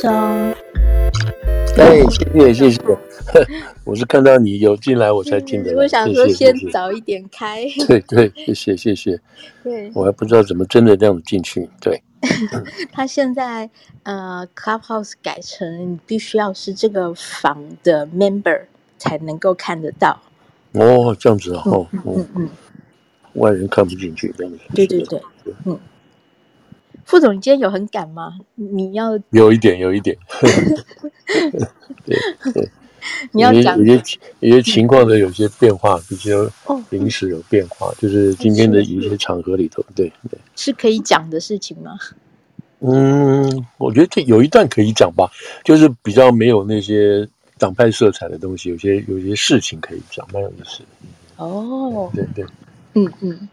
[0.00, 0.10] 总，
[1.76, 2.80] 哎，谢谢谢谢，
[3.84, 5.74] 我是看到你有进来我才进的。
[5.76, 7.66] 我想说先早一点开。
[7.86, 9.20] 对对，谢谢谢谢。
[9.62, 11.68] 对，我还不知道怎么真的这样子进去。
[11.82, 12.02] 对，
[12.90, 13.68] 他现在
[14.04, 18.62] 呃，Clubhouse 改成必须要是这个房的 member
[18.96, 20.18] 才能够看得到。
[20.72, 22.48] 哦，这样子哦，嗯嗯嗯，
[23.34, 24.58] 外人看不进去这样子。
[24.74, 25.20] 对对对，
[25.66, 25.78] 嗯。
[27.04, 28.38] 副总，你今天有很赶吗？
[28.54, 30.16] 你要有一点，有一点。
[32.04, 32.16] 对
[32.52, 32.68] 对，
[33.32, 36.50] 你要讲有些有些情况的有些变化，比较
[36.90, 41.98] 临时有变化，哦、就是今天的一些场合里头，对对，是可以讲的事情吗？
[42.80, 45.30] 嗯，我觉得这有一段可以讲吧，
[45.64, 47.28] 就是比较没有那些
[47.58, 51.44] 党派色彩的东西，有些有些事情可以讲，蛮有意思的。
[51.44, 52.44] 哦，对对，
[52.94, 53.48] 嗯嗯。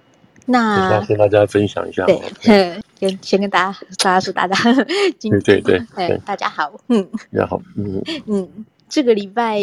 [0.50, 4.56] 那跟大家分享一下，对，先先跟大家大家说大家，
[5.22, 9.62] 对对对，哎，大家好，嗯，大家好，嗯嗯，这个礼拜，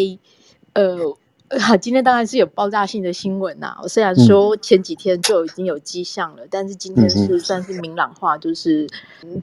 [0.74, 0.96] 呃，
[1.58, 3.76] 好，今天当然是有爆炸性的新闻呐。
[3.82, 8.88] 我虽然说前几天就已经有迹象了，但是今天是算是明朗化，就是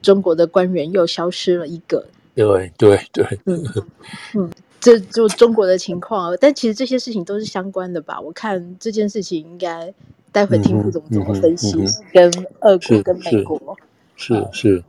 [0.02, 3.62] 中国的官员又消失了一个，对对对，嗯
[4.34, 8.18] 嗯，这就中国的情况，但其实这些事情都是相关的吧？
[8.18, 9.92] 我看这件事情应该。
[10.32, 11.76] 待会听副总怎么分析，
[12.10, 13.76] 跟俄国跟美国
[14.16, 14.82] 是是，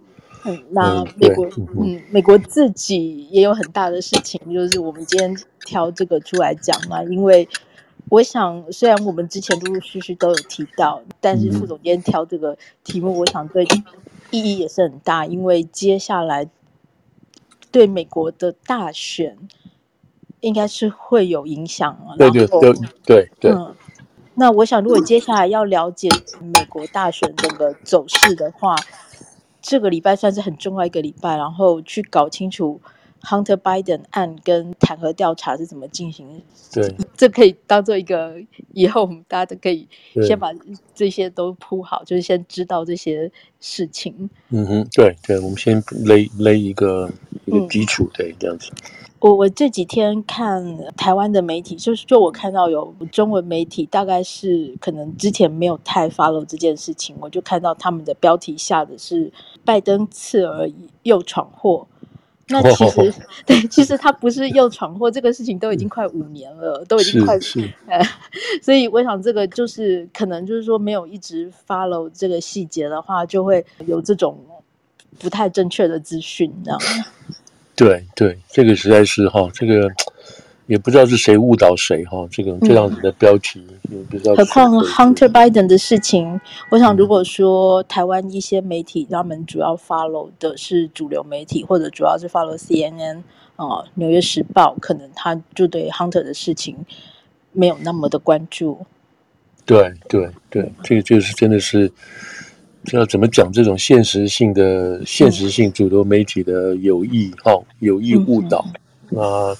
[0.45, 1.45] 嗯，那美国
[1.77, 7.47] 嗯，美国自己也有很大的事情，就是我们今天挑这个出来讲嘛，因为
[8.09, 13.65] 我想虽然我们之前陆陆续续都有提到，但是副总今天挑这个题目，我想对
[14.31, 16.47] 意义也是很大，因为接下来
[17.69, 19.37] 对美国的大选
[20.39, 22.73] 应该是会有影响了，对对对
[23.05, 23.53] 对对。
[24.35, 26.09] 那我想，如果接下来要了解
[26.41, 28.75] 美国大选整个走势的话，
[29.61, 32.81] 这个礼拜算是很重要一个礼拜，然后去搞清楚
[33.21, 36.41] Hunter Biden 案跟弹劾调查是怎么进行。
[36.73, 38.35] 对，这可以当做一个
[38.73, 39.87] 以后我们大家都可以
[40.25, 40.49] 先把
[40.95, 44.29] 这些都铺好，就是先知道这些事情。
[44.49, 47.09] 嗯哼，对对，我们先勒勒一个
[47.45, 48.71] 一个基础，对，这样子。
[49.23, 50.61] 我我这几天看
[50.97, 59.31] 台湾的媒体，就是就我看到有中文媒体，大概是可能之前没有太 follow 这件事情，我就看到他们的标题下的是
[59.63, 60.69] 拜登刺儿
[61.03, 61.87] 又闯祸。
[62.49, 63.13] 那 其实、哦、
[63.45, 68.05] 对，其实他不是又闯祸，这个事情都已经快五年了，都已经快是，是 呃，
[68.61, 74.37] 所以我想这个就是可能就是说没有一直 follow 这个细节的话，就会有这种
[75.17, 76.79] 不太正确的资讯，这样。
[77.75, 79.89] 对对，这个实在是哈，这个
[80.67, 84.35] 也不知道是谁误导谁哈，这个这样子的标题也不知道。
[84.35, 86.39] 何况 Hunter Biden 的事情，
[86.69, 93.17] 我想如果说台湾一些媒体他们主要 follow 的是主流媒体，或者主要是 follow CNN
[93.55, 96.77] 啊，《纽约时报》，可能他就对 Hunter 的事情
[97.51, 98.85] 没有那么的关注。
[99.65, 101.91] 对对对，这个就是真的是。
[102.91, 108.65] 要怎么讲这种现实性的、现实性主流媒体的有意哈、哦、有意误导
[109.09, 109.55] 那，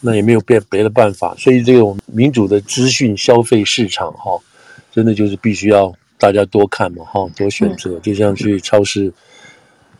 [0.00, 4.40] 那也没有别别的办法，所以这种民主的资讯消费市场哈、哦，
[4.90, 9.12] 真的就是必须要大家多看嘛哈，多选择，就像去超市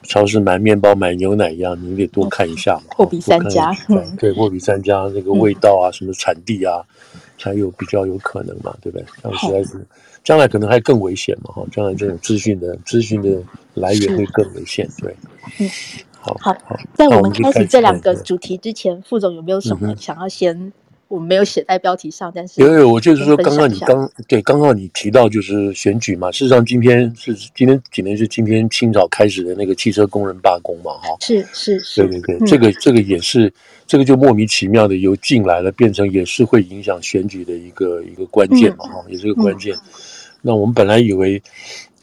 [0.03, 3.72] 超市买面包、买牛奶一样，你得多看一下嘛，货比三家，
[4.19, 6.83] 对，货比三家那个味道啊，什么产地啊，
[7.38, 9.06] 才有比较有可能嘛，对不对？
[9.22, 9.87] 这样实在是。
[10.26, 11.54] 将来可能还更危险嘛？
[11.54, 13.41] 哈，将来这种资讯的资讯的
[13.75, 14.88] 来源会更危险。
[15.00, 15.14] 对，
[15.60, 15.70] 嗯，
[16.10, 16.76] 好，好，好。
[16.94, 20.72] 在我们开始这两个主题之前，副总有没有什么想要先？
[21.09, 26.32] 我们没有写在标题上，但是有有，我就是说，刚刚你刚对，刚刚你提到就是选举嘛。
[26.32, 30.91] 事实上，今天是今天，今天是今天清早开始的那个汽车工人罢工嘛？
[30.94, 33.53] 哈，是是是，对对对，这个这个也是，
[33.86, 38.86] 这个就莫名其妙的由进来了，变成也是会影响选举的一个一个关键嘛？
[38.86, 39.77] 哈，也是个关键。
[40.47, 41.43] 那我们本来以为，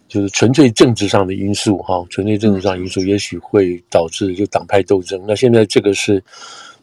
[0.10, 5.24] 就是纯粹政治上的因素，哈，纯粹政治上因素，也许会导致就党派斗争。
[5.26, 6.22] 那现在这个是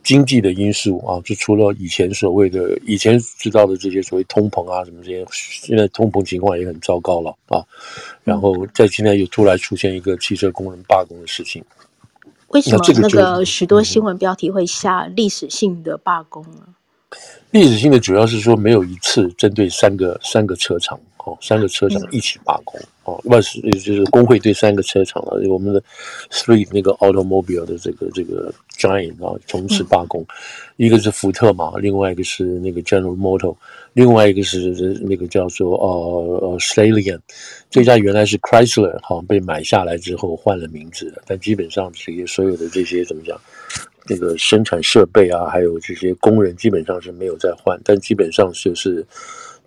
[0.02, 7.62] 经济的因素啊，就除了以前所谓的以前知道的这些所谓通膨啊什么这些，现在通膨情况也很糟糕了啊。
[8.24, 11.62] 然后在现在又突然出现一个汽车工人罢工的事情，
[12.48, 16.66] 为什么那个许多新闻标题会下历史性的罢工呢？
[17.50, 20.98] 历史性的主要是说没有一次针对三个三个车厂。
[21.26, 25.82] 哦，三个车厂一起罢工，哦，万是就是工会对三个车厂了，我们的
[26.30, 30.26] Three 那个 automobile 的这个这个 Giant 啊，同时罢工，
[30.76, 33.54] 一个是福特嘛，另外一个是那个 General Motors，
[33.92, 34.70] 另外一个是
[35.02, 37.20] 那个叫做呃呃 Stallion，
[37.68, 43.38] 这家原来是 Chrysler 好像被买下来之后换了名字了，但基本上这些所有的这些怎么讲，
[44.08, 49.06] 那个生产设备啊，还有这些工人基本上是没有再换，但基本上就是。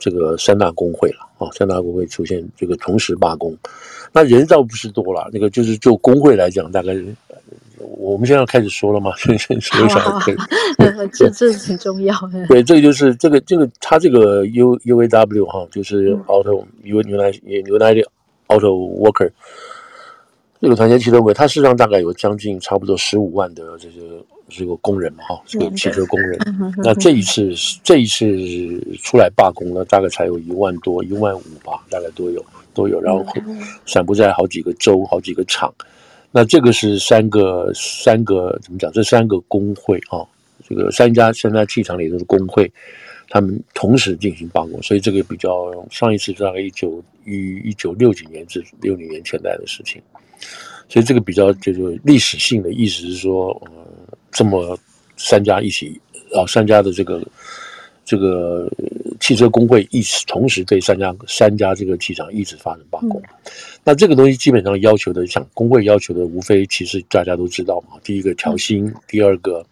[0.04, 3.58] 这个三大工会了啊，三大工会出现这个同时罢工，
[4.12, 6.94] 那人倒不是多了，那个就是就工会来讲，大概
[7.80, 9.16] 我们现在开始说了吗？
[9.16, 9.50] 说一下，
[11.14, 12.14] 这这很重要。
[12.50, 18.06] 对，这个就是这个这个他这个 U U A W 哈，就是 Auto United United
[18.50, 19.32] Auto Worker
[20.60, 24.02] 这个团结汽车会，它事实上大概有将近差不多十五万的这些。
[24.50, 26.40] 这个工人嘛，哈，是个汽车工人。
[26.78, 27.54] 那这一次，
[27.84, 28.26] 这一次
[29.02, 33.02] 出来罢工呢，大概才有一万多，一万五吧，大概都有，都有。
[33.02, 33.26] 然后
[33.86, 35.74] 散布在好几个州，好几个厂。
[36.32, 38.92] 那这个是三个，三个怎么讲？
[38.92, 40.26] 这三个工会啊，
[40.68, 42.72] 这个三家三家汽厂里都是工会，
[43.30, 50.02] 他们同时进行罢工，所以这个比较上一次大概一九一一九六几年至六零年前代的事情。
[50.90, 54.78] 所以这个比较就是历史性的意思是说，呃这么
[55.16, 56.00] 三家一起
[56.36, 57.22] 啊，三家的这个
[58.04, 58.70] 这个
[59.20, 63.52] 汽车工会一起同时对三家三家这个机场一直发生罢工，嗯、
[63.84, 67.98] 那这个东西基本上要求的，像工会要求的，无非其实大家都知道嘛。
[68.04, 69.66] 第一个调薪，嗯、第二个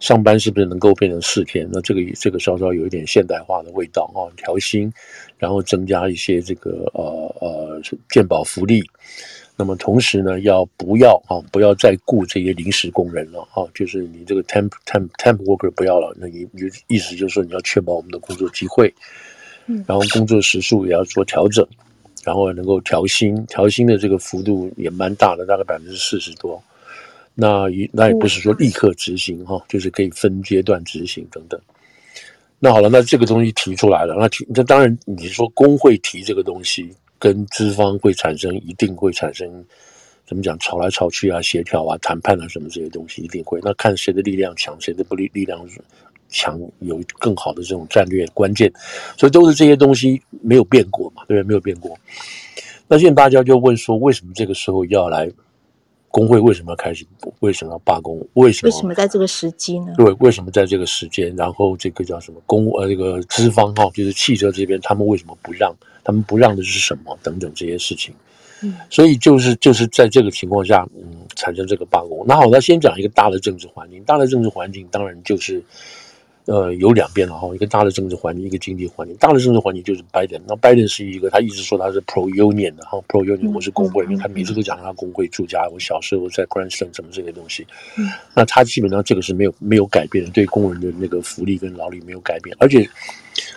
[0.00, 1.68] 上班是不是能够变成四天？
[1.70, 4.92] 那这个这个稍稍有一点现代化的味道啊，调薪，
[5.38, 7.02] 然后增加一些这个呃
[7.40, 8.82] 呃健保福利。
[9.62, 11.38] 那么同时呢，要不要啊？
[11.52, 13.62] 不要再雇这些临时工人了啊！
[13.72, 18.92] 就是你这个 temp temp temp worker 不要了，那你你就意思就是说你要确保我们的工作机会，
[19.86, 21.64] 然后工作时数也要做调整，
[22.24, 26.60] 然后能够调薪，调薪的这个幅度也蛮大的，大概百分之四十多。
[27.36, 31.60] 那也那也不是说立刻执行哈，就是可以分阶段执行等等。
[32.58, 36.92] 那好了，那这个东西提出来了，那提那当然你说工会提这个东西。
[37.22, 39.64] 跟资方会产生，一定会产生，
[40.26, 43.60] 怎么讲，吵来吵去啊，协调啊，谈判啊，什么这些东西一定会。
[43.62, 45.64] 那看谁的力量强，谁的不力力量
[46.28, 48.72] 强，有更好的这种战略关键。
[49.16, 51.46] 所以都是这些东西没有变过嘛，对不对？
[51.46, 51.96] 没有变过。
[52.88, 55.30] 那现在大家就问说，为什么这个时候要来？
[56.12, 57.04] 工会为什么要开始？
[57.40, 58.24] 为什么要罢工？
[58.34, 58.70] 为什么？
[58.70, 59.92] 为什么在这个时机呢？
[59.96, 61.34] 对，为什么在这个时间？
[61.34, 62.70] 然后这个叫什么工？
[62.74, 65.74] 呃，这个资方哈，就是汽车这边，他们为什么不让？
[66.04, 67.18] 他们不让的是什么？
[67.22, 68.14] 等等这些事情。
[68.62, 72.24] 嗯，所以就是就是在这个情况下，嗯，产生这个罢工。
[72.28, 74.04] 那好，那先讲一个大的政治环境。
[74.04, 75.60] 大的政治环境当然就是。
[76.46, 79.16] 呃，有两边了哈，一个大的政治环境，一个经济环境。
[79.18, 85.68] 大的政治环境就是拜登，那拜登是一个，他一直说他是 pro union 的哈，pro union，我是工会，因为他每次都讲他工会住家。
[85.72, 87.66] 我小时候在 Grandson 什么这些东西，
[88.34, 92.88] 那他基本上这个是没有没有改变的，对工人的那个福利跟劳力没有改变，而且。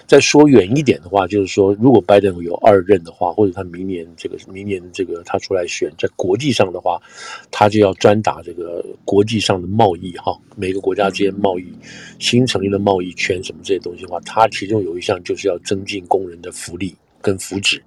[0.07, 7.01] 再说远一点的话，就是说，如果拜登有二任的话，或者他明年这个明年这个他出来选，在国际上的话，
[7.49, 11.73] 他就要专打这个国际上的贸易哈，每个国家之间贸易
[12.19, 17.81] 新成立的贸易圈什么这些东西的话，他其中有一项就是要增进工人的福利跟福祉，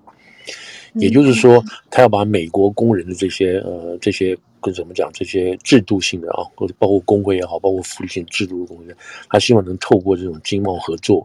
[0.94, 8.96] 也就是说，他要把美国工人的这些呃这些跟怎么讲这些制度性的啊，或者包括工会也好，包括福利性制度的工人，
[9.28, 11.24] 他希望能透过这种经贸合作。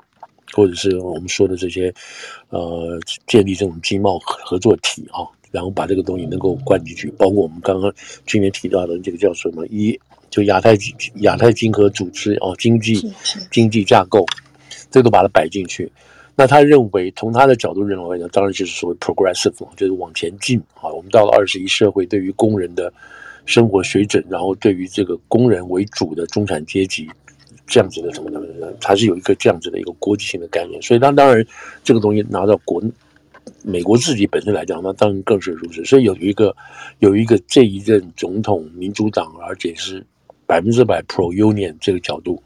[0.53, 1.94] 或者是我们说的这些，
[2.50, 7.93] 呃，建立这种经贸合作体啊，然后把这个东西能够灌进去，包括我们刚刚
[8.25, 10.77] 今天提到的这个叫什么一，就亚太
[11.22, 13.12] 亚太经合组织啊，经济
[13.51, 14.25] 经济架构，
[14.89, 15.91] 这都把它摆进去。
[16.36, 20.89] 那他认为，从他的角度认为呢，当然就是所谓 progressive，就是往前进啊。
[20.89, 22.91] 我们到了二十一社会，对于工人的
[23.45, 27.07] 生活水准，然后对于这个工人为主的中产阶级。
[27.65, 31.46] 这样子的什么的，还是有一个这样子的一个国际性的概念，所以当当然
[31.84, 32.84] 这个东西拿到国
[33.63, 35.84] 美国自己本身来讲，那当然更是如此。
[35.86, 36.55] 所以有一个
[37.00, 40.05] 有一个这一任总统民主党，而且是
[40.46, 42.41] 百分之百 pro union 这个角度，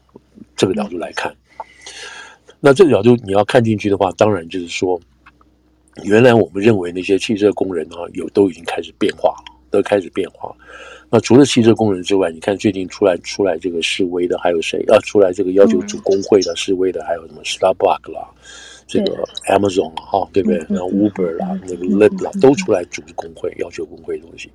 [0.56, 1.34] 这个角度来看，
[2.60, 5.00] 那这个角度你要看进去的话，当然就是说，
[6.04, 10.54] 原来我们认为那些汽车工人啊，有都已经开始变化了，都开始变化。
[11.10, 14.84] 那除了汽车工人之外，你看最近出来出来这个示威的还有谁？
[14.88, 18.28] 啊，出来这个要求主工会的示威的还有什么？Starbucks 啦，
[18.86, 20.58] 这个 Amazon 哈，对不对？
[20.68, 24.50] 然后 Uber 啦，那个 Lyft 啦，都出来组织工会，要求工会的东西。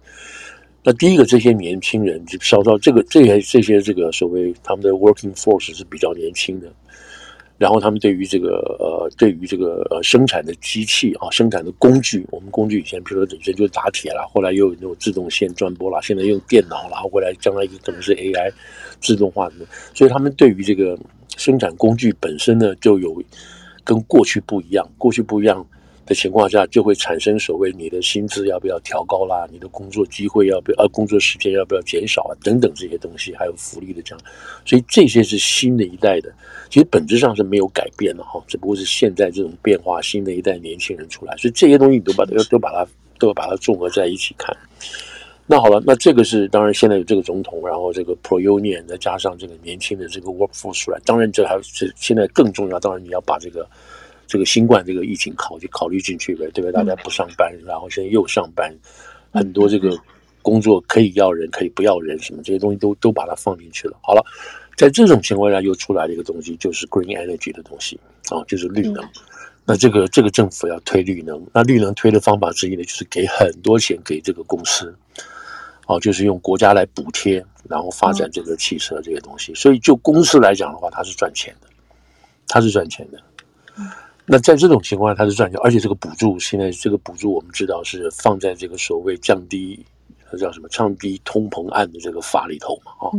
[0.83, 6.71] 那第一个，这些年轻人就稍稍这个这些这些这个所谓他们的 working force 是比较年轻的。
[7.63, 18.51] 然后他们对于这个呃，对于这个呃生产的机器啊，生产的工具，我们工具以前比如说以前就是打铁了，后来又有那种自动线转播了，现在用电脑，然后未来将来可能是 AI
[18.99, 20.99] 自动化的，所以他们对于这个
[21.37, 23.23] 生产工具本身呢，就有
[23.85, 25.65] 跟过去不一样，过去不一样。
[26.05, 34.25] 的情况下，就会产生所谓你的薪资要不要调高啦，你的工作机会要不要，呃，工作时间要不要减少啊，等等这些东西，还有福利的这样，
[34.65, 36.29] 所以这些是新的一代的，
[36.73, 42.83] 其实本质上是没有改变的哈，只不过是现在这种变化，新的一代年轻人出来，所以这些东西你都把它都把它
[43.19, 44.57] 都要把它综合在一起看。
[45.45, 53.67] 那好了，那这个是当然现在有这个总统，然后这个 Pro Union 再加上这个年轻的这个 Workforce 出来，当然这还是现在更重要，当然你要把这个。
[54.25, 56.71] 这个新冠这个疫情考就考虑进去呗，对不对？
[56.71, 58.73] 大家不上班，然后现在又上班，
[59.31, 59.95] 很多这个
[60.43, 63.97] 工作可以要人，可以不要人，什么这些东西都都把它放进去了。
[64.03, 64.23] 好了，
[64.77, 69.03] 在这种情况下又出来了一个东西，就是 green energy 的东西啊，就是绿能。
[69.65, 74.93] 那这个这个政府要推绿能，那绿能推的方法之一呢，就是给很多钱给这个公司，
[75.87, 79.55] 哦，就是用国家来补贴，然后发展这个汽车这些东西。
[79.55, 81.67] 所以就公司来讲的话，它是赚钱的，
[82.47, 83.17] 它是赚钱的。
[84.25, 89.85] 那在这种情况下，它是赚钱，而且这个补助现在这个补助我们知道是放在这个所谓降低，
[90.33, 93.11] 它叫什么降低通膨案的这个法里头嘛，啊、哦，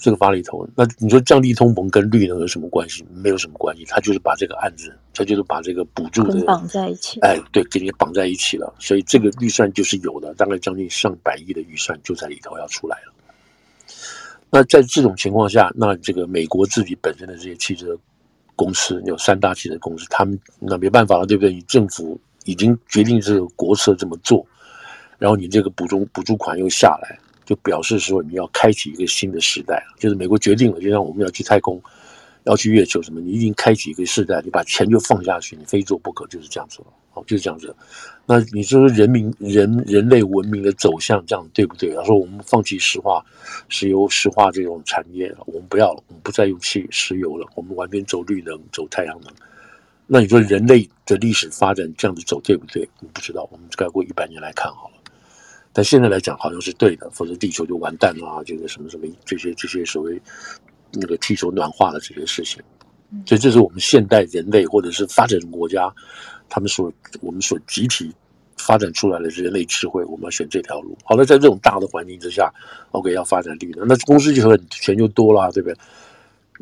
[0.00, 3.04] 这个法里头，那你说降低通膨跟绿能有什么关系？
[3.12, 13.12] 没有什么关系，他就是把这个案子，他就是把这个补助的绑在一起，哎，对，给你绑在一起了，所以这个预算就是有的，大概将近上百亿的预算就在里头要出来了。
[14.48, 17.98] 那在这种情况下，那这个美国自己本身的这些汽车。
[18.54, 21.54] 公司有三大汽车公司，他们那没办法了，对不对？
[21.54, 24.46] 你政府已经决定这个国策这么做，
[25.22, 29.80] 然后你这个补助补助款又下来，就表示说你要开启一个新的时代。
[29.96, 31.80] 就是美国决定了，就像我们要去太空，
[32.42, 36.86] 要去月球什么，你已经开启一个时代，你把钱就放下去，你非做不可，就是这样子了。
[37.12, 37.72] 好，就是这样子。
[38.26, 41.94] 那你说人民人人类文明的走向这样对不对？
[41.94, 43.24] 他说我们放弃石化、
[43.68, 49.32] 石油、石化这种产业，我们不要了，我们不再用气石油了，我们完全走绿能、走太阳能。
[50.04, 52.88] 那你说人类的历史发展这样子走对不对？
[52.98, 54.94] 我不知道，我们再过一百年来看好了。
[55.72, 58.42] 但现在来讲好像是对的，否则地球就完蛋了！
[58.44, 60.20] 这个什么什么这些这些所谓
[60.92, 62.62] 那个地球暖化的这些事情，
[63.26, 65.92] 所以这是我们现代人类或者是发展国家。
[66.48, 68.12] 他们所我们所集体
[68.58, 70.94] 发展出来的人类智慧，我们要选这条路。
[71.02, 72.52] 好了，在这种大的环境之下
[72.90, 75.76] ，OK，要发展绿能，那公司就很钱就多了，对不对？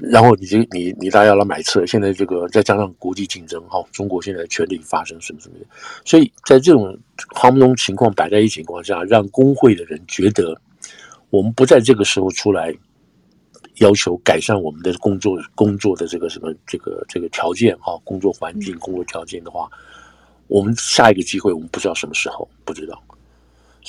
[0.03, 5.67] 然后你就你你大家要来买车，现在这个再加上国际竞争，哈，中国现在全力发生什么什么的，
[6.05, 6.99] 所以在这种
[7.35, 10.61] 夯隆情况摆在一情况下，让工会的人觉得
[11.31, 12.75] 我们不在这个时候出来。
[13.77, 19.67] 要求改善我们的工作工作的这个什么这个这个条件哈，工作环境工作条件的话，
[20.49, 23.03] 我们下一个机会我们不知道什么时候不知道，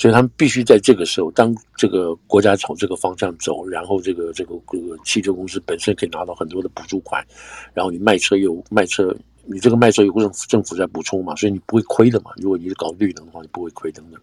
[0.02, 7.24] 所以他们必须在这个时候，当这个国家朝这个方向走，然后这个这个这个汽车公司本身可以拿到很多的补助款，
[7.72, 12.32] 然后你卖车有卖车，你这个卖车有政府政府在补充嘛，所以你不会亏的嘛。
[12.38, 14.20] 如果你是搞绿能的话，你不会亏等等。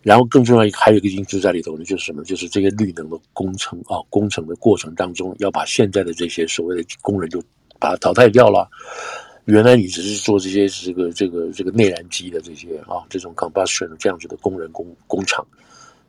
[0.00, 2.22] 然后更重要一个，还有一个因素在里头呢，就是什么？
[2.22, 7.42] 就是这些绿能的工程啊，工程的过程当中，要把现在的这些所谓的工人就
[7.80, 8.70] 把它淘汰掉了。
[9.46, 15.46] 原来你只是做这些这个这个这个内燃机的这些啊，这种 combustion 这样子的工人工工厂，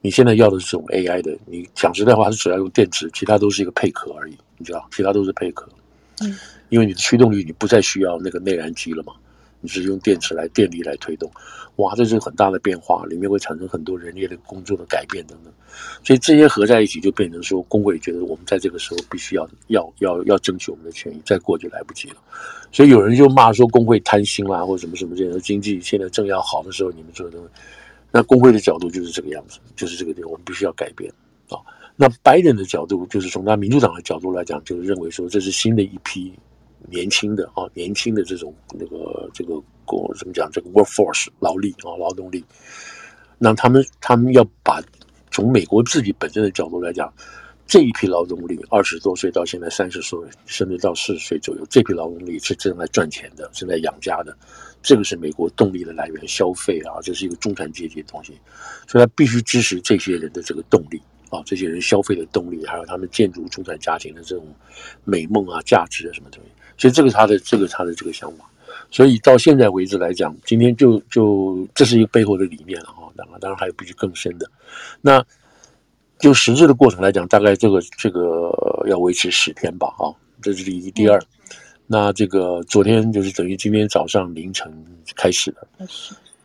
[0.02, 5.68] 你现在要的是这种 AI 的，你讲实在话是主要用电池，其他都是一个配壳而已，你知道，其他都是配壳。
[6.22, 6.38] 嗯，
[6.70, 9.14] 因为你的驱动力你不再需要那个内燃机了嘛。
[9.66, 11.30] 你是用电池来电力来推动，
[11.78, 15.52] 哇，这是很大的变化，里面会产生很多人力的工作的改变等等，
[16.04, 22.18] 所以这些合在一起就变成说，工会觉得我们在这个时候必须要要要要争取我们的权益，再过就来不及了。
[22.72, 27.48] 所以有人就骂说工会贪心啦，或者什么什么这样，经济现在正要好的时候，你们做的东，
[28.12, 31.12] 那工会的角度就是这个样子，就是这个地方，我们必须要改变
[31.50, 31.58] 啊。
[31.96, 36.32] 那拜登的角度就是从他民主党的角度来讲，就是认为说这是新的一批。
[36.90, 40.50] 年轻的啊，年轻的这种那个这个工怎么讲？
[40.52, 42.44] 这个 workforce 劳力啊，劳动力，
[43.38, 44.82] 那他们他们要把
[45.32, 47.14] 从美国自己本身的角度来讲，
[47.68, 54.36] 这一批劳动力二十多岁到现在三十岁，甚至到四十岁左右，这批劳动力是正在赚钱的，正在养家的，
[54.82, 58.34] 这个是美国动力的来源，消费啊，这是一个中产阶级的东西，
[58.88, 61.02] 所以他必须支持这些人的这个动力。
[61.32, 64.46] 啊，这些人消费的动力，还有他们建筑中产家庭的这种
[65.04, 68.46] 美梦啊、价值啊什么东西，所以这个他的这个他的这个想法，
[68.92, 73.12] 所以到现在为止来讲，今天就就这是一个背后的理念了哈。
[73.16, 74.50] 当然，当然还有比这更深的。
[75.02, 75.26] 那
[76.20, 78.52] 就实质的过程来讲，大概这个这个
[78.88, 80.92] 要维持十天吧，哈，这是第一。
[80.92, 81.22] 第二，
[81.88, 84.72] 那这个昨天就是等于今天早上凌晨
[85.16, 85.68] 开始的，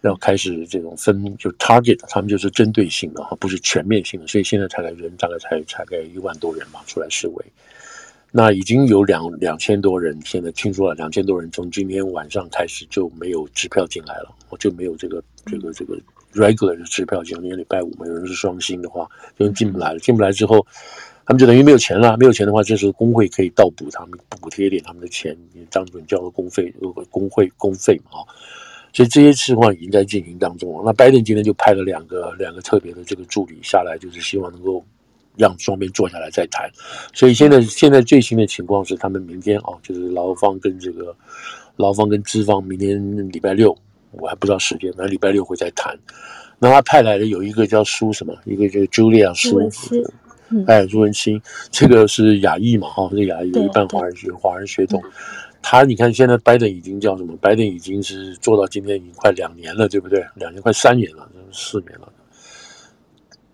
[0.01, 7.45] 然后开始这种分就 target，他们就是针对性的哈，不是全面性的，所以现在才来人大概才才概一万多人嘛出来示威。
[8.33, 15.99] 那已经有两两千多人，现在听说了两千多人从今天晚上开始就没有支票进来了，我就没有这个这个这个
[16.33, 17.41] regular 的支票进来。
[17.41, 19.99] 今天礼拜五嘛，有人是双薪的话，就进不来了。
[19.99, 20.65] 进不来之后，
[21.27, 22.17] 他们就等于没有钱了。
[22.19, 26.73] 没有钱的话，这时候工会可以倒补他们补贴一点他们的钱，你张准交了工费，
[27.11, 28.21] 工会工费嘛，
[28.93, 30.83] 所以这些情况已经在进行当中了。
[30.87, 34.85] 那拜登今天就派了两个两个特别的这个助理下来，就是希望能够。
[35.37, 36.71] 让双边坐下来再谈，
[37.15, 41.15] 所以现在现在最新的情况是，他们明天哦，就是劳方跟这个
[41.77, 43.77] 劳方跟资方，明天礼拜六
[44.13, 45.99] 我还不知道时间，那礼拜六会再谈。
[46.59, 49.59] 那他派来的有一个叫苏什么，一个叫 Julia 苏，
[50.67, 55.03] 哎，朱文清，这个是亚裔嘛，哈，是亚裔，一半华人血华人血统。
[55.63, 57.37] 他你看现在拜登已经叫什么？
[57.37, 60.25] 拜登已经是做到今天已经快两年了，对不对？
[60.35, 62.10] 两年快三年了，四年了。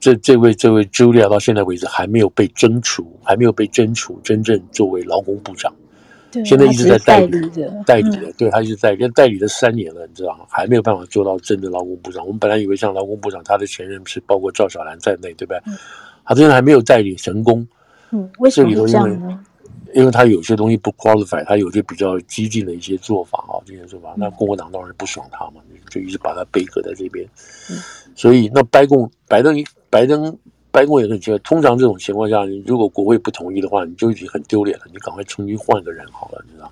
[0.06, 5.74] 这这位这位 Julia 到现在为止还没有被征除，还没有被征除，真正作为劳工部长。
[6.30, 10.44] 对，现在一直在代理的，代理的，对，他一直在跟代理了三年了，你知道吗？
[10.48, 12.24] 还没有办法做到真的劳工部长。
[12.24, 15.58] 我们本来以为像劳工部长，他的前任是包括赵小兰在内，对不对？
[15.66, 15.76] 嗯、
[16.24, 17.66] 他现在还没有代理成功。
[18.12, 19.40] 嗯，为什么这样呢？
[19.92, 25.60] 因为他有些东西不 qualify，他有些比较激进的一些做法啊，这些做法，那共和党当然不爽他嘛，
[25.90, 27.26] 就一直把他背搁在这边。
[27.70, 27.78] 嗯，
[28.14, 29.56] 所以那白宫拜登
[29.90, 30.36] 拜登
[30.70, 36.70] 白宫也很奇怪，通常这种情况下，你如果国会不同意的话，你就已经很丢脸了，你赶快重新换个人好了，你知道？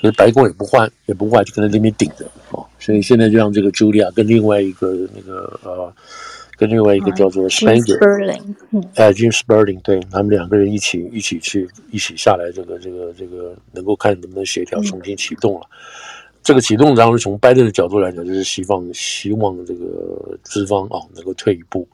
[0.00, 2.66] 所以白宫也不换，也不换，就跟在那边顶着哦。
[2.78, 5.92] 所以现在就让这个茱莉亚跟另外一个那个呃。
[6.58, 8.32] 跟另外一个叫做 Spangler，
[8.94, 15.66] 哎，Jim Sperling，对，他们两个人一起一起去一起下来，这个这个这个能够看能不能协调重新启动了。
[15.70, 15.76] 嗯、
[16.42, 21.86] 这个启动，然后从拜登的角度来讲，就是希望希望这个资方啊能够退一步。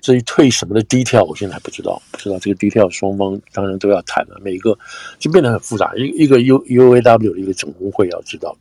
[0.00, 4.78] 至于退什么的 detail，我现在还不知道，不知道这个 detail 双方当然都要谈了，每一个
[5.18, 5.92] 就变得很复杂。
[5.96, 8.56] 一一个 U UAW 的一个总工会要知道，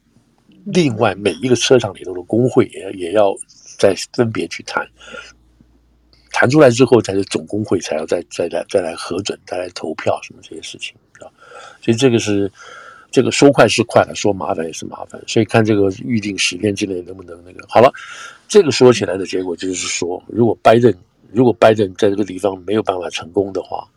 [0.65, 3.35] 另外每一个车厂里头的工会也也要。
[3.79, 4.85] 再分别去谈，
[6.33, 11.31] 谈出来之后才是总工会才要再再来再来核准，再来投票什么这些事情，啊？
[11.81, 12.51] 所以这个是
[13.09, 15.23] 这个说快是快了，说麻烦也是麻烦。
[15.27, 17.89] 所以看这个预定十天之内能不能那个好了。
[18.49, 20.93] 这个说起来的结果就是说，如果拜登
[21.31, 23.87] 如果拜登在这个地方没有办法成功的话。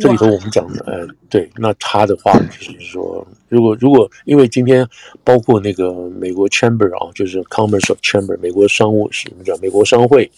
[0.00, 4.84] 这里头我们讲的，呃，对，那他的话就是说，如果如果因为今天
[5.22, 10.28] 包括那个美国 Chamber 啊，就是 Commerce of Chamber，美国商务是什么叫美国商会，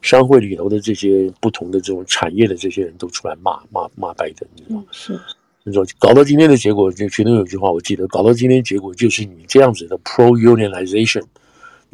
[0.00, 4.84] 商会里头的这些不同的这种产业的这些人都出来骂骂骂拜登，你知道吗？
[4.92, 5.20] 是，
[5.64, 11.24] 你说搞到今天的结果，就其中有一句话我记得，搞到今天结果就是你这样子的 pro unionization，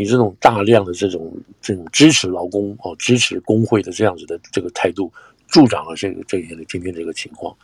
[0.01, 5.13] 你这种大量的这种这种支持劳工哦，支持工会的这样子的这个态度。
[5.49, 7.55] 助长了这个这些的今天这个情况。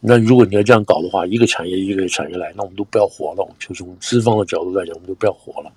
[0.00, 3.42] 那如果你要这样搞的话，一个产业一个产业来，那我们都不要活了。
[3.42, 5.70] 我们就从资方的角度来讲，我们都不要活了。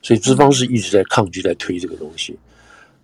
[0.00, 2.38] 所以资方是一直在抗拒，在推这个东西。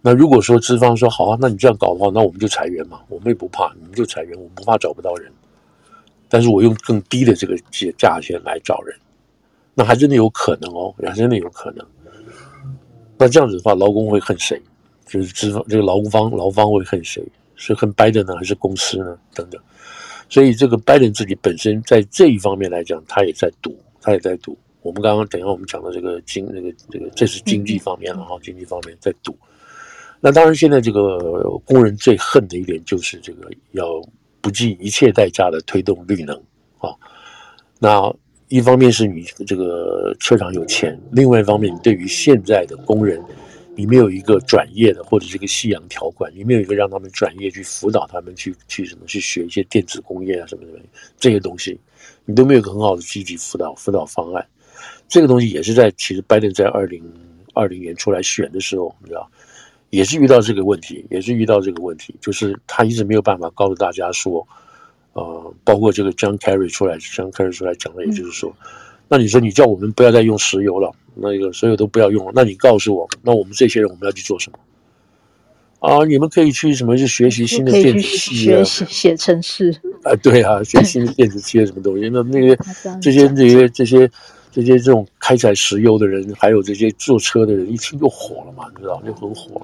[0.00, 5.30] 那如果说资方说好啊，那你这样搞的话，那我们就裁员嘛，我们也不怕，你们就裁员，我们不怕找不到人。
[6.28, 8.96] 但是我用更低的这个价价钱来找人，
[9.80, 11.82] 那还真的有可能哦，还真的有可能。
[13.16, 14.60] 那这样子的话，劳工会恨谁？
[15.06, 17.26] 就是资方这个劳方劳方会恨谁？
[17.56, 19.18] 是恨拜登呢，还是公司呢？
[19.34, 19.58] 等等，
[20.28, 24.54] 所以这个拜登自己本身在这一方面来讲，他也在赌，他也在赌。
[24.82, 29.34] 我们刚刚等一下我们讲的这个经那个这个，这是经济方面了哈，经济方面在赌。
[30.20, 33.86] 那当然，现在这个工人最恨的一点就是这个要
[34.42, 36.36] 不计一切代价的推动绿能
[36.76, 36.92] 啊。
[37.78, 38.14] 那
[38.50, 43.18] 一方面是你这个车厂有钱，另外一方面，你对于现在的工人。
[43.76, 50.78] 你没有一个转业的，或者这个夕阳条款，你没有一个让他们转业去辅导他们去去什么去学一些电子工业啊什么什么
[51.18, 51.80] 这些东西，
[52.26, 54.46] 你都没有一个很好的积极辅导辅导方案。
[55.08, 57.02] 这个东西也是在其实拜登在二零
[57.54, 59.30] 二零年出来选的时候，你知道，
[59.88, 64.46] 也是遇到这个问题，也是遇到这个问题，就是他一直没有办法告诉大家说，
[65.12, 68.50] 呃，包括这个 John Kerry 出来，John Kerry 出来讲的，也就是说。
[68.50, 68.66] 嗯
[69.12, 72.32] 那你说你叫我们不要再用石油了，那个所有都不要用了。
[72.32, 74.58] 那你告诉我，那我们这些人我们要去做什么？
[75.80, 82.08] 啊，你们可以去什么去学习新的电子系啊，学习写程式啊，对啊， 学新的电子系啊，什么东西？
[82.08, 82.56] 那那些
[83.02, 84.10] 这些这些这些
[84.52, 89.60] 这些这种开采石油的人，还有这些坐车的人，一听就火了嘛，你知道就很火。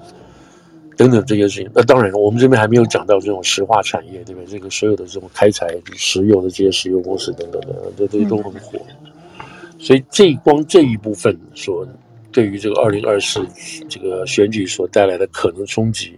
[0.97, 1.69] 等等这些事情。
[1.73, 4.47] 那当然，我们这边还没有讲到这种石化产业，对不对？
[4.47, 8.79] 这个所有的这种开采石油的这些石油公司等等的，这这些都很火。
[9.79, 11.87] 所以这光这一部分所，
[12.31, 13.45] 对于这个二零二四
[13.87, 16.17] 这个选举所带来的可能冲击，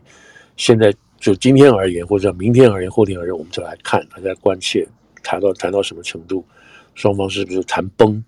[0.56, 4.88] 现在就今天而言，或者明天而言，后天而言，我们就来看，大家关切
[5.22, 6.46] 谈到谈到什么程度，
[6.96, 8.24] 双方是不是谈崩？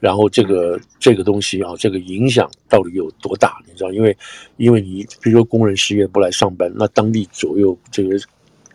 [0.00, 3.56] 然后这个这个东西啊，这个影响到底有多大？
[3.66, 4.16] 你知道，因为
[4.56, 8.18] 因为你比如说工人失业不来上班，那当地左右这个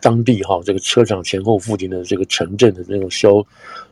[0.00, 3.44] 当地哈这个车厂前后附近的这个城镇的那种消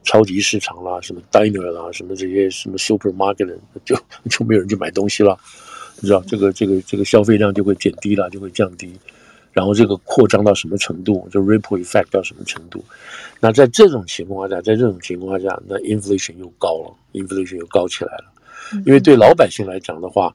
[0.03, 3.95] 超级市场啦，什么 diner 啦，什么这些什么 supermarket 就
[4.29, 5.38] 就没有人去买东西了，
[6.01, 8.93] 你知道这个这个这个消费量就会减低了，就会降低。
[9.59, 12.81] 然后这个扩张到什么程度，就 ripple effect 到什么程度？
[13.40, 18.27] 那在这种情况下，在这种情况下，那 inflation 又高了，inflation 又高起来了。
[18.87, 20.33] 因为对老百姓来讲的话，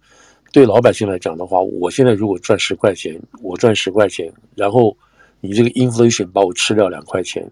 [0.52, 4.94] 对老百姓来讲的话，我现在如果赚十块钱，我赚十块钱，然后
[5.40, 7.50] 你这个 inflation 把我吃掉两块钱，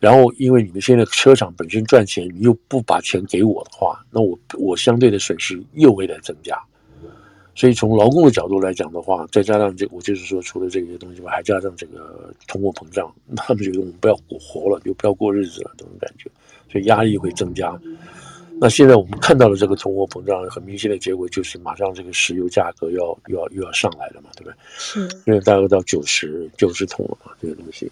[0.00, 6.58] 然后因为你们现在车厂本身赚钱，你又不把钱给我的话，那我我相对的损失又会来增加。
[7.54, 16.28] 所以从劳工的角度来讲的话，再加上这，我就是说，除了这些东西吧，还加上这个通货膨胀，他们觉得我们不要过活了，就不要过日子了，这种感觉，
[16.70, 17.78] 所以压力会增加。
[18.60, 24.54] 那现在我们看到了这个通货膨胀，很明显的结果就是马上这个石油价格要又要又要上来了嘛，对不对？
[24.76, 27.90] 是，因为大概到九十九十桶了嘛，这个东西。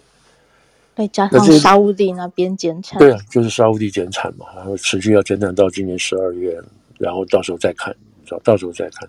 [0.95, 6.61] 再加上沙乌地那边减产，对啊，就是沙乌地减产嘛，然后持续要减产到今年十二月，
[6.99, 7.95] 然后到时候再看，
[8.29, 9.09] 到到时候再看。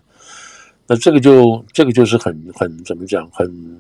[0.86, 3.80] 那这个就这个就是很很怎么讲，很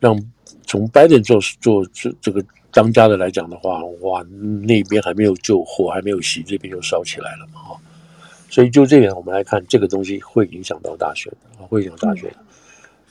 [0.00, 0.20] 让
[0.66, 4.22] 从拜登做做这这个当家的来讲的话，哇，
[4.62, 7.80] 那边还没有救火，还没有熄，这边就烧起来了嘛，哈。
[8.50, 12.28] 所以就这点，我们来看这个东西会影响到大选啊，会影响大选。
[12.30, 12.44] 嗯、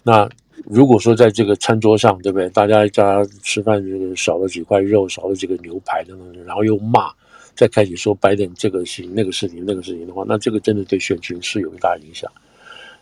[0.04, 0.30] 那
[0.66, 2.50] 如果说在这个餐桌上，对不对？
[2.50, 7.12] 大家家吃饭这个少了几块肉，少了几个牛排等等，然后又骂，
[7.56, 12.32] 再开始说拜登这个事情、那个事情、那个事情的话，那这个真的对选情是有一大影响。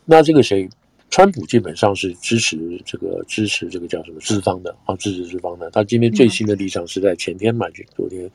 [0.06, 0.68] 那这个谁，
[1.10, 5.70] 川普基本上是支持这个支持这个叫什么资方的啊，支持资方的。
[5.70, 8.30] 他今天最新的立场是在前天嘛，就昨天，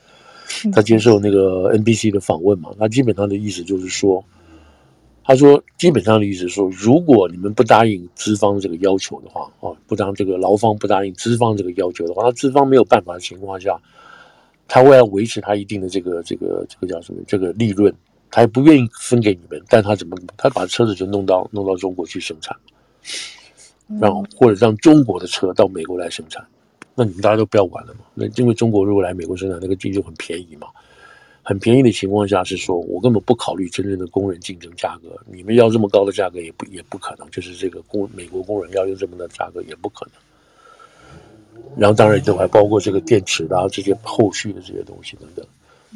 [0.73, 4.25] 他接受那个 NBC 的访问嘛，他基本上的意思就是说，
[5.25, 13.77] 他说基本上的意思是说，如果你们不答应资方这个要求的话，啊，不当这个劳方不答应资方这个要求的话，那资方没有办法的情况下，
[14.69, 17.93] 他为了维持他一定的这个这个这个叫什么这个利润。
[18.31, 20.17] 他还不愿意分给你们，但他怎么？
[20.37, 22.57] 他把车子就弄到弄到中国去生产，
[24.01, 26.45] 让或者让中国的车到美国来生产，
[26.95, 28.01] 那你们大家都不要管了嘛？
[28.15, 30.67] 那因为中国如果来美国生产，那个地就很便宜嘛，
[31.43, 40.15] 很便宜的情况下是说，我根本不考虑真正的工人竞争价格，你们要这么高的价格也不也不可能，就是这个工美国工人要用这么的价格也不可能。
[41.77, 45.47] 然后当然就还包括这个电池啊这些后续的这些东西等等。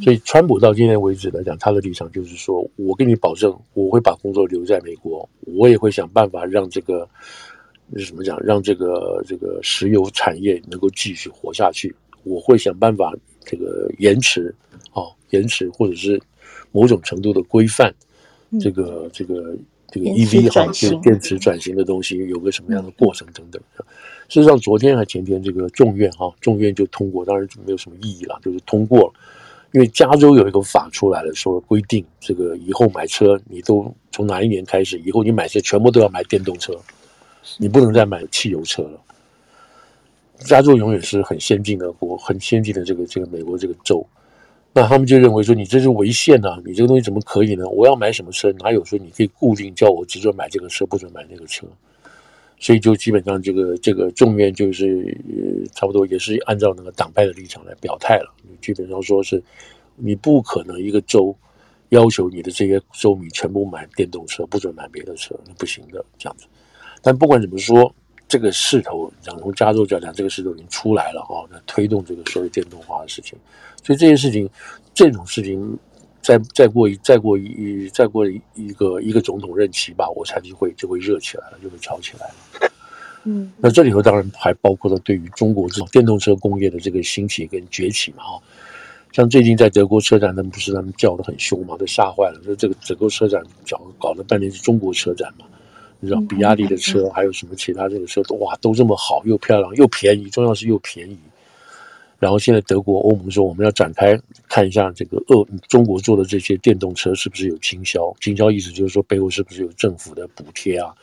[0.03, 7.07] 所以，川普到今天为止来讲，他的立场就是说，我跟你保证，我会把工作留在美国，我也会想办法让这个，
[7.97, 11.95] 是什么讲，让这个这个石油产业能够继续活下去。
[12.23, 14.55] 我会想办法这个延迟，
[14.93, 16.19] 啊，延迟或者是
[16.71, 17.93] 某种程度的规范，
[18.61, 19.55] 这个这个
[19.89, 23.61] 这个 EV 哈，就是电池转型的东西有个什么样的过程等等。
[24.29, 29.13] 事实上，昨天还前天，这个众院哈，众院就通过，当然就没有什么意义了，就是通过了。
[29.73, 36.77] 因为加州有一个法出来了，说规定这个以后买车，你都从哪一年开始，以后你买车全部都要买电动车，
[37.57, 39.01] 你不能再买汽油车了。
[40.39, 44.05] 加州永远是很先进的国，很先进的这个这个美国这个州，
[44.73, 47.69] 那他们就认为说你这是违宪呐，你这个东西怎么可以呢？
[47.69, 51.67] 我要买什么车，哪有说你可以固定叫我只准买这个车，不准买那个车？
[52.61, 55.17] 所以就基本上这个这个众院就是
[55.75, 59.43] 差不多也是按照那个党派的立场来表态了，基本上说是
[59.97, 61.35] 你不可能一个州
[61.89, 66.45] 要求你的这些州民全部买电动车，不准买别的车，那不行的这样子。
[67.03, 67.93] 但不管怎么说，
[68.29, 73.39] 这个势头，讲从加州讲讲，这个势头已经出来了啊，那推动这个所谓电动化的事情。
[73.83, 74.47] 所以这些事情，
[74.93, 75.79] 这种事情。
[76.23, 82.71] 再再过一再过一再过一一个一个总统任期吧，我猜就会就会热起来了，就会吵起来了。
[83.25, 88.43] 嗯，那这里头当然还包括了对于中国这种电动车工业的这个兴起跟崛起嘛，哈。
[89.13, 95.45] 像最近在德国车展，他们不是他们叫的很凶嘛，都吓坏了，说这个德国车展搞搞了半天是中国车展嘛，
[95.99, 101.19] 你知道比亚迪的车还有什么其他这个车都哇都这么好，又漂亮又便宜，重要是又便宜。
[102.21, 104.17] 然后现在德国、欧盟说我们要展开
[104.49, 108.15] 看一下这个俄中国做的这些电动车是不是有倾销？
[108.21, 110.95] 倾销意思就是说背后是不是有政府的补贴啊？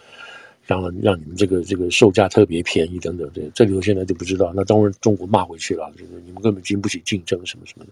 [0.68, 4.52] 让让你们这个这个售价特别便宜等等，这这里头现在就不知道。
[4.54, 7.92] 那当然中国骂回去了，就是你们根本经不起竞争什么什么的。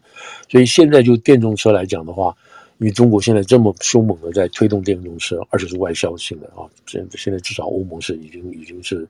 [0.49, 2.35] 所以现在就电动车来讲的话，
[2.77, 9.07] 因为中国现在这么凶猛的在推动电动车，而且是外销性的啊，现现在至少欧盟是已经已经是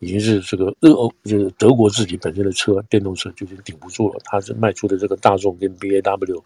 [0.00, 6.42] 已经是这个日欧就是德国自己本身的车电动车就已经顶不住了，它是卖出的这个大众跟 BAW。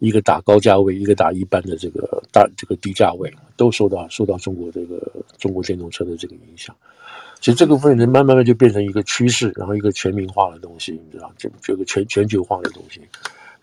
[0.00, 4.98] 一个打高价位，一个打一般的这个大这个低价位，都受到受到中国这个
[5.36, 6.74] 中国电动车的这个影响。
[7.38, 12.98] 其实这个部分慢慢慢的就变成一个趋势，然后一个全民化的东西，你知道，这这个全全球化的东西。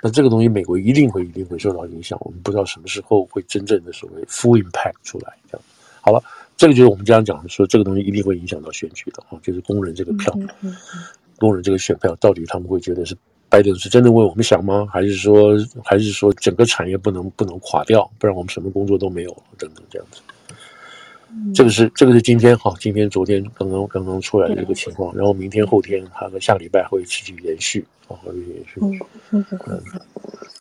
[0.02, 2.18] 那这个东西美国一定会一定会受到影响。
[2.22, 5.34] 我们不知道什么时候会真正的所谓 full impact 出来。
[5.52, 5.66] 这样
[6.02, 6.22] 好了，
[6.56, 10.34] 这个就是我们经常讲的说，这个东西一定会影响到选举的啊，就是工人这个票，
[11.38, 13.16] 工人这个选票到底他们会觉得是。
[13.50, 14.86] 拜登是真的为我们想吗？
[14.92, 19.44] 还是说，还是说整个产业不能不能垮掉，不然我们什么工作都没有了？
[19.58, 20.20] 等等这样子。
[21.32, 28.80] 嗯、这个是这个是今天哈，今天昨天刚刚刚刚出来的一个情况，然后明天后天还有下礼拜会继续延续啊，会延续。
[29.32, 29.46] 嗯，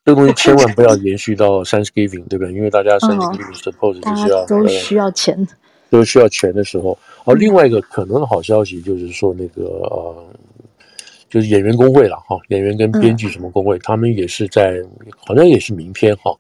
[0.05, 2.53] 这个东西千万不要延续到 Thanksgiving，对不对？
[2.53, 5.57] 因为大家 Thanksgiving suppose 就是要都需要钱，呃，
[5.91, 6.99] 都需要钱的时候。
[7.25, 10.27] 哦，另外一个可能的好消息就是说那个呃。
[11.29, 14.81] 就是演员工会了哈，演员跟编剧什么工会，嗯、他们也是在，
[15.19, 16.33] 好像也是明天哈，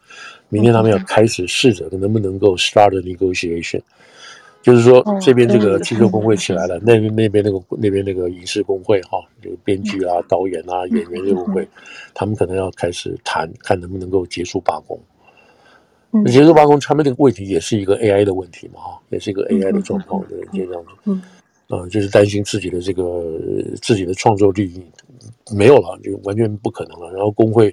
[0.48, 3.80] 明天他们要开始试着能不能够 start negotiation，
[4.66, 11.68] 就是说这边这个汽车工会起来了， 那边那边那个那边那个影视工会哈，这个编剧啊、导演啊、演员这个工会，
[12.12, 14.98] 他们可能要开始谈，看能不能够结束罢工。
[16.26, 21.12] 结束罢工，他们这个问题也是一个 AI 的问题嘛哈，也是一个 AI 的状况，对，就这样子。
[21.68, 23.22] 啊、呃，就是担心自己的这个
[23.80, 24.82] 自己的创作力
[25.54, 27.12] 没有了，就完全不可能了。
[27.12, 27.72] 然后工会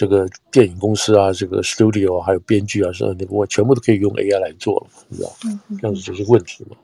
[0.00, 5.30] 这个电影公司啊，这个 studio 啊，还有编剧啊，是那个我全部都可以用 AI 来做了，你知道？
[5.78, 6.76] 这样子就是问题嘛。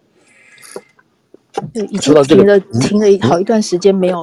[1.72, 4.20] 对，已经停了停了好一段时间，没有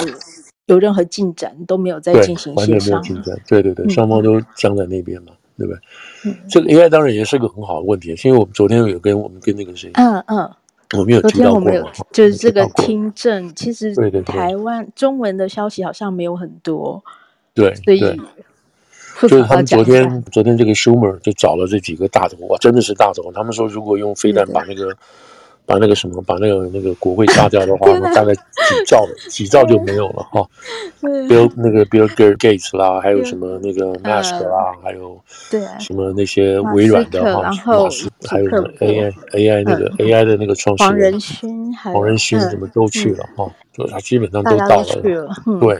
[0.68, 3.36] 有任何进展，都没有再进行协商，完全没有进展。
[3.48, 5.82] 对对对，双方都僵在那边嘛，对不对？
[6.26, 10.52] 嗯，这个 AI 当然也是个很好的问题，因为我们昨天有跟我们跟那个谁，嗯嗯。
[10.96, 17.04] 我没有提到过，就是这个听证，其实台湾中文的消息好像没有很多，
[17.56, 18.00] 对，所以
[19.28, 23.32] 就是他们昨天昨天这个 Schumer 就找了这几个大头，哇，真的是大头。
[23.32, 24.96] 他们说，如果用飞弹把那个
[25.66, 28.42] 把那个什么把那个那个国会炸掉的话， 大概几
[28.86, 30.46] 兆 几兆就没有了哈。
[31.02, 45.02] Bill 那个 Bill Gates 啦，还有什么那个 Mask 啦，还有对什么那些微软的哈，老师还有 AI AI 那个 AI 的那个创始人黄仁勋，黄仁勋什么都去了哈，就他基本上都到了。
[45.62, 45.80] 对，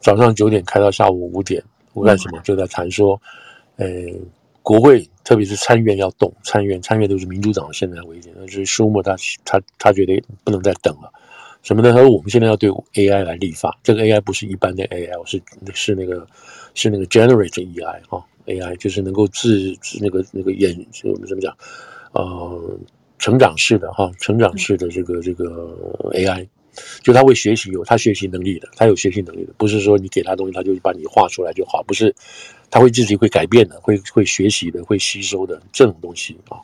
[0.00, 1.62] 早上九点开到下午五点，
[1.92, 2.40] 我干什么？
[2.42, 3.20] 就在谈说，
[3.76, 3.86] 呃。
[4.64, 11.12] 国会，特别是参院要动，参院参院都是民主党现在为止，那就是舒默他他他觉得不能再等了，
[11.64, 11.90] 什么呢？
[11.90, 15.42] 他说我们现在要对 AI 来立法，这个 AI 不是一般的 AI，是
[15.74, 16.24] 是那个
[16.74, 21.52] 是那个 generate AI 哈、哦、AI 就是能够自那个那个演我们怎么讲
[22.12, 22.78] 呃
[23.18, 25.76] 成长式的哈、哦、成长式的这个这个
[26.12, 26.46] AI。
[27.02, 32.14] 就他会学习，有他学习能力的，他有学习能力的，不是说你给他东西，他就把你画出来就好，不是，
[32.70, 36.56] 他会自己会改变的，会会学习的，会吸收的这种东西啊，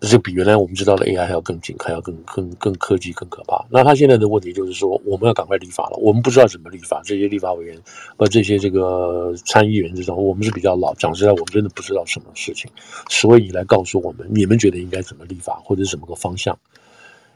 [0.00, 3.64] 这比原来我们知道的 AI 还要更紧，还要更更更科技更可怕。
[3.70, 7.78] 那他现在的问题就是说，我们要赶快立法了，我们不知道怎么立法，这些立法委员
[8.16, 12.68] 和这些这个参议员这种，我们是比较老，讲实在，我们真的不知道什么事情，
[13.08, 16.58] 所以你来告诉我们，你们觉得应该怎么立法，或者是怎么个方向？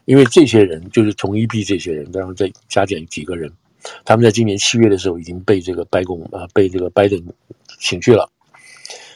[0.07, 3.51] 因为这些人就是同一批这些人，然后再加减几个人，
[4.05, 7.21] 他们在今年七月的时候已经被这个白宫啊，被这个拜登
[7.77, 8.31] 请去了。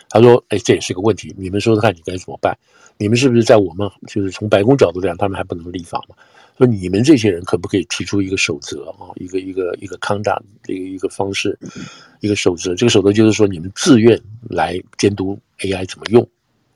[0.10, 2.54] 他说：“哎，这也是个问题，你们说说看，你该怎么办？
[2.97, 6.15] 你们是不是在我们就是从白宫角度讲，他们还不能立法嘛？
[6.58, 9.08] 说你们这些人可不可以提出一个守则啊？
[9.15, 11.58] 一个一个一个 conduct 一个一个方式，
[12.19, 12.75] 一个守则。
[12.75, 16.27] 这个守则就是说，你们自愿来监督 AI 怎么用。”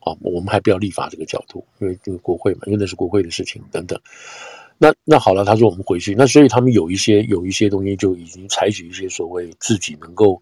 [0.06, 4.00] 啊，我们还不要立法这个角度，因为这个国会嘛，因为那是国会的事情等等。
[4.78, 10.39] 那那好了，他说我们回去，那所以他们有一些有一些东西就已经采取一些所谓自己能够，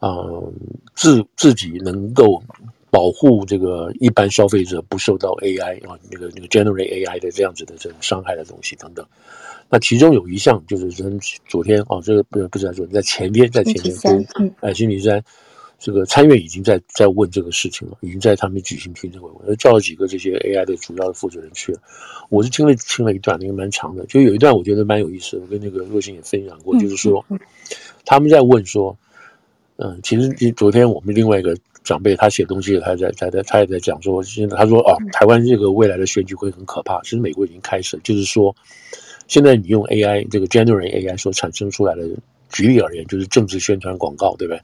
[0.00, 0.52] 嗯，
[0.96, 2.42] 自自己能够
[2.90, 9.06] 保护这个一般消费者不受到 AI 啊那个那个 generate AI 的这样子的这种伤害的东西等等。
[9.68, 15.22] 那其中有一项就是人昨天啊，这个不不是在昨天，在前天，在前天，嗯，哎，星期三。
[15.80, 21.80] 这个参院已经在在问这个事情了，已经在他们举行听证会，我叫了几个这些 AI 的主要的负责人去了。
[22.28, 27.24] 我是听了听了一段，那个蛮长的，就有一段我觉得蛮有意思的，我跟那个若星也分享过，就是说
[28.04, 28.94] 他们在问说，
[29.76, 37.00] 嗯，其实昨天我们另外一个长辈，他写东西，他在他在他也在讲说，现在他说哦，台湾这个未来的选举会很可怕。
[37.02, 38.54] 其实美国已经开始，就是说，
[39.28, 42.06] 现在你用 AI 这个 Generate AI 所产生出来的，
[42.50, 44.60] 举例而言，就是政治宣传广告，对不对？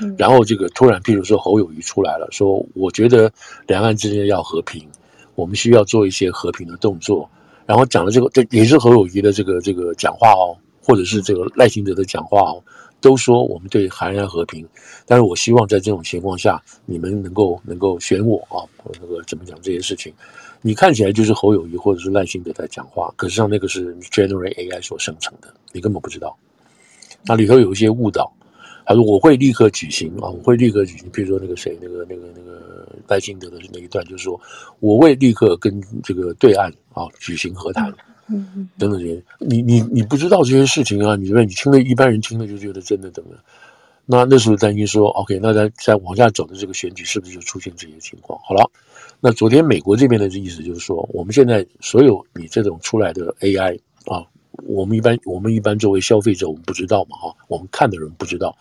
[0.00, 0.14] 嗯。
[0.16, 3.32] 然后这个突然，譬如说侯友谊出来了，说我觉得
[3.66, 4.88] 两岸之间要和平，
[5.34, 7.28] 我们需要做一些和平的动作。
[7.66, 12.62] 然后讲了这个，这也是侯友谊的这个这个讲话哦，或者是这个赖清德的讲话哦。
[13.02, 14.68] 都说我们对海岸和平，
[15.06, 18.60] 但是我希望在这种情况下，你们能够能够选我啊，
[19.00, 20.12] 那个怎么讲这些事情？
[20.60, 26.36] 你看起来就是侯友谊或者是赖清德在讲话，可是上那个是 Generate AI 所生成的，你根本不知道。
[27.26, 28.32] 那里头有一些误导，
[28.86, 31.08] 他说我会立刻举行啊，我会立刻举行。
[31.10, 34.40] 比如说那个谁，那个那个那个赖清德的那一段，就是说
[34.80, 37.92] 我会立刻跟这个对岸啊举行和谈。
[38.32, 41.16] 嗯嗯，等等这些，你你你不知道这些事情啊？
[41.16, 43.36] 你说你听了一般人听了就觉得真的等等。
[44.06, 48.38] 那那时候担心说，OK，那在在往下走的这个选举是不是就出现这些情况？
[48.44, 48.70] 好了，
[49.20, 54.24] 那昨天美国这边的意思就是说，我们现在所有你这种出来的 AI 啊，
[54.64, 58.56] 我们一般我们一般作为消费者，我们不知道嘛哈，我们看的人不知道。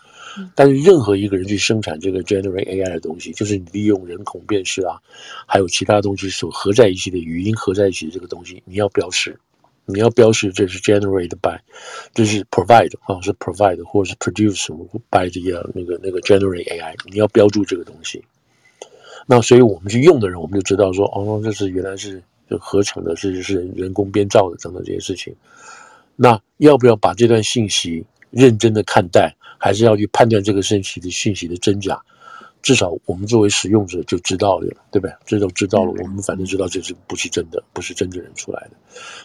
[0.55, 4.99] 但是任何一个人去生产这个 Generate AI 的东西，就是你利用人孔辨识啊，
[5.47, 9.39] 还有其他东西所合在一起的语音合在一起的这个东西，你要标识。
[9.91, 11.59] 你要标识这是 generate by，
[12.13, 14.67] 这是 provide 啊，是 provide 或者是 produce
[15.09, 18.23] by 这个那个那个 generate AI，你要标注这个东西。
[19.25, 25.35] 那所以我们去用的人，我们就知道说，哦，这是原来是就合成的，是是人工编造的等等这些事情。
[26.21, 31.97] 那要不要把这段信息认真的看待，还是要去判断这个信息的信息的真假？
[32.61, 35.13] 至少我们作为使用者就知道了，对不对？
[35.25, 38.71] 这都知道了，我们反正知道这是不是真的，不是真的人出来的。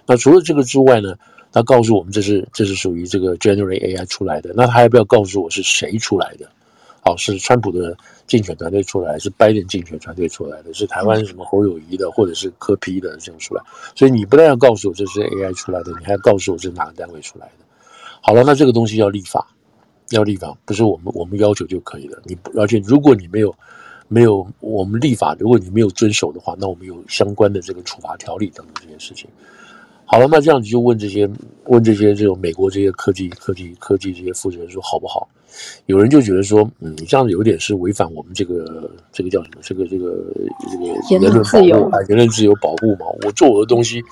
[0.07, 1.17] 那除了这个之外呢？
[1.53, 4.53] 他告诉我们这是这是属于这个 Generate AI 出来的。
[4.57, 6.51] 那他要不要告诉我是谁出来的？
[7.05, 13.63] 好，是川普的竞选团队出来，是拜登竞选团队出来的，是台湾什么侯友谊的，或者是柯批的这样出来。
[13.95, 17.65] 所以你不但要告诉我这是 AI 出来的，你还要告诉我这是哪个单位出来的。
[18.23, 19.47] 好了，那这个东西要立法。
[20.11, 23.53] 要立法不是我们我们要求就可以了，你而且如果你没有
[24.07, 29.29] 没有我们立法，如果你没有遵守的话，那我们有相关的这个处罚条例等等这些事情。
[30.07, 31.29] 好了，那这样子就问这些
[31.67, 35.29] 问这些这种美国这些科技科技科技这些负责人说好不好？
[35.87, 39.61] 有人就觉得说，嗯，你这样子有点是违反我们这个这个叫什么？
[39.63, 40.25] 这个这个
[40.71, 43.07] 这个言论自由啊，言论自由保护嘛。
[43.23, 44.03] 我做我的东西，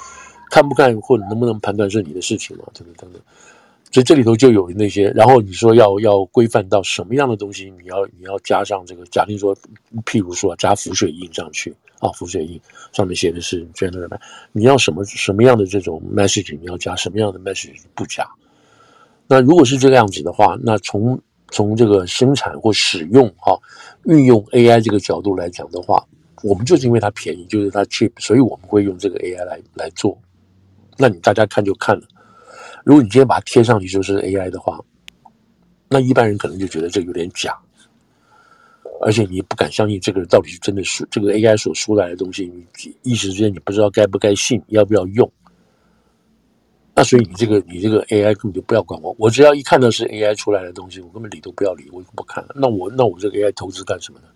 [0.51, 2.65] 看不看或者能不能判断是你的事情嘛？
[2.73, 3.21] 等等等等。
[3.91, 9.55] 所以这里头就有那些，然后你说要要规范到什么样的东西，你要你要加上这个，假定说，
[10.07, 12.61] 譬如说加浮水印上去啊，浮水印
[12.93, 14.19] 上面写的是 generate，
[14.51, 18.29] 你要什么什么样的这种 message，你要加什么样的 message 不加。
[19.29, 21.19] 那如果是这个样子的话，那从
[21.53, 23.57] 从这个生产或使用哈、
[24.05, 26.05] 运用 AI 这个角度来讲的话，
[26.43, 30.19] 我们就是因为它便宜，就是它 cheap，所以我们会用这个 AI 来来做。
[30.99, 32.03] 那你大家看就看了。
[32.85, 34.77] 如果你今天把它贴上去就是 AI 的话，
[35.89, 37.57] 那一般人可能就觉得这有点假，
[39.03, 42.65] 而且你不敢相信这个人到底是真的是这个 AI 所出来的东西，你
[43.03, 45.31] 一时之间你不知道该不该信，要不要用。
[46.95, 52.55] 那所以你这个你这个 AI 根本就不要管我，我只要一看到是 AI 出来的东西，我根本理都不要理，我就不看了。
[52.55, 54.27] 那我那我这个 AI 投资干什么呢？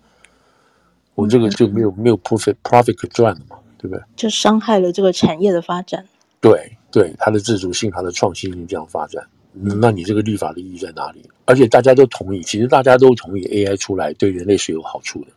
[1.15, 4.03] 我这个就没有没有 profit profit 可赚了嘛，对不对？
[4.17, 6.05] 就伤害了这个产业的发展。
[6.41, 6.77] 对。
[6.93, 9.23] 对它的自主性、它的创新性这样发展，
[9.59, 11.23] 那你这个立法的意义在哪里？
[11.47, 15.29] 而且大家都同意，其实大家都同意 AI 出来对人类是有好处的，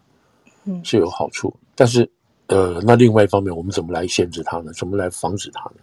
[0.65, 1.53] 嗯，是有好处。
[1.73, 2.09] 但是，
[2.47, 4.73] 呃，那另外一方面，我们怎么来限制它呢？
[4.73, 5.77] 怎么来防止它呢？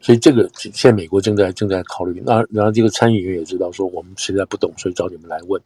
[0.00, 2.22] 所以这个现在美国正在正在考虑。
[2.24, 5.60] 那然后这个参议员也知道说我们实在不懂，所以找你们来问。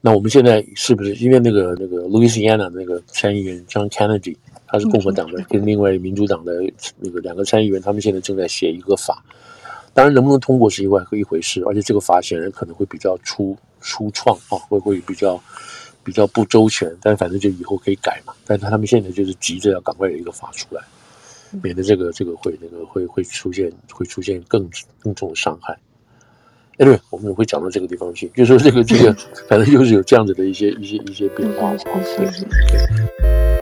[0.00, 4.36] 那我们现在是不是因为那个那个 Louisiana 那个参议员 John Kennedy？
[4.66, 6.60] 他是共和党的，跟另外民主党的
[6.98, 9.24] 那个两个参议员，他们现在正在写一个法。
[9.94, 15.40] 当然，能不能通过是另外一回事，而且这个法显然可能会比较粗粗创啊，会会比较
[16.02, 16.92] 比较不周全。
[17.00, 18.34] 但反正就以后可以改嘛。
[18.44, 20.82] 但是他们现在就是急着要赶快有一个法出来，
[21.62, 25.78] 免得这个这个会那个会会出现会出现更更重的伤害。
[26.78, 29.14] 哎，对，我们也会讲到这个地方去，就是说这个这个，
[29.48, 31.72] 反正就是有这样子的一些一些一些变化。
[31.76, 33.53] 对。